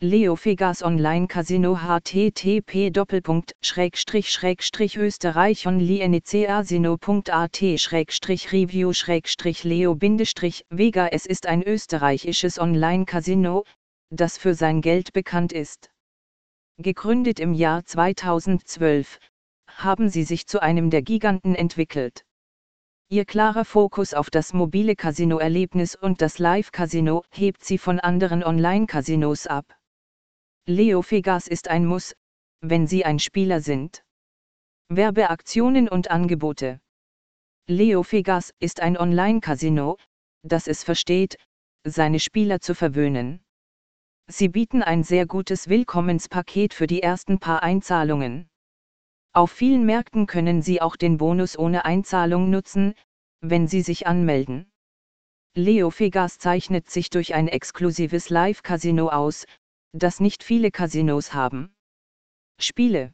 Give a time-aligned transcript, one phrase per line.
[0.00, 2.92] Leo Vegas Online Casino http
[4.96, 7.62] österreich onlinecasino.at
[8.52, 8.92] review
[9.64, 9.96] leo
[10.70, 13.64] Vega Es ist ein österreichisches Online-Casino,
[14.10, 15.90] das für sein Geld bekannt ist.
[16.76, 19.18] Gegründet im Jahr 2012,
[19.66, 22.24] haben sie sich zu einem der Giganten entwickelt.
[23.08, 29.48] Ihr klarer Fokus auf das mobile Casino-Erlebnis und das Live-Casino hebt sie von anderen Online-Casinos
[29.48, 29.77] ab.
[30.70, 32.14] Leo Vegas ist ein Muss,
[32.60, 34.04] wenn Sie ein Spieler sind.
[34.90, 36.78] Werbeaktionen und Angebote.
[37.66, 39.96] Leo Vegas ist ein Online-Casino,
[40.42, 41.38] das es versteht,
[41.86, 43.40] seine Spieler zu verwöhnen.
[44.26, 48.50] Sie bieten ein sehr gutes Willkommenspaket für die ersten paar Einzahlungen.
[49.32, 52.92] Auf vielen Märkten können Sie auch den Bonus ohne Einzahlung nutzen,
[53.40, 54.70] wenn Sie sich anmelden.
[55.54, 59.46] Leo Vegas zeichnet sich durch ein exklusives Live-Casino aus,
[59.92, 61.74] das nicht viele Casinos haben.
[62.60, 63.12] Spiele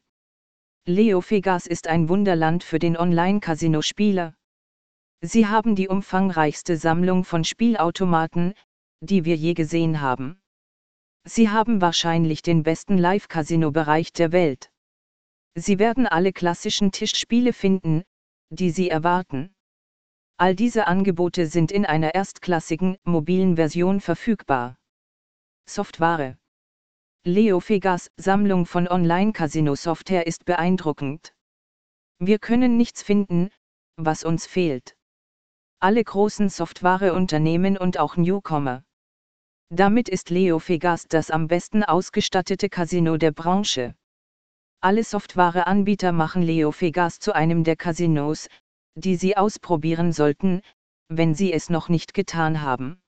[0.86, 4.34] Leo Vegas ist ein Wunderland für den Online-Casino-Spieler.
[5.22, 8.52] Sie haben die umfangreichste Sammlung von Spielautomaten,
[9.00, 10.42] die wir je gesehen haben.
[11.25, 14.70] Sie haben wahrscheinlich den besten Live-Casino-Bereich der Welt.
[15.55, 18.02] Sie werden alle klassischen Tischspiele finden,
[18.50, 19.55] die Sie erwarten.
[20.36, 24.77] All diese Angebote sind in einer erstklassigen, mobilen Version verfügbar.
[25.67, 26.36] Software
[27.27, 31.34] Leo Vegas Sammlung von Online-Casino-Software ist beeindruckend.
[32.19, 33.48] Wir können nichts finden,
[33.97, 34.94] was uns fehlt.
[35.80, 38.84] Alle großen Softwareunternehmen und auch Newcomer.
[39.70, 43.95] Damit ist Leo Vegas das am besten ausgestattete Casino der Branche.
[44.83, 48.48] Alle Softwareanbieter machen Leo Vegas zu einem der Casinos,
[48.97, 50.61] die Sie ausprobieren sollten,
[51.08, 53.00] wenn Sie es noch nicht getan haben.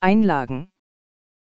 [0.00, 0.70] Einlagen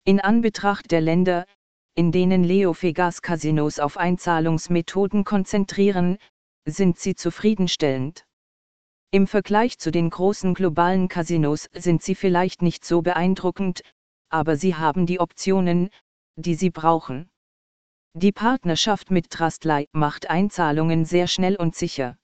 [0.04, 1.46] In Anbetracht der Länder,
[1.94, 6.18] in denen Leo Vegas Casinos auf Einzahlungsmethoden konzentrieren,
[6.64, 8.26] sind sie zufriedenstellend.
[9.10, 13.82] Im Vergleich zu den großen globalen Casinos sind sie vielleicht nicht so beeindruckend,
[14.28, 15.90] aber sie haben die Optionen,
[16.36, 17.28] die sie brauchen.
[18.14, 22.16] Die Partnerschaft mit Trustly macht Einzahlungen sehr schnell und sicher.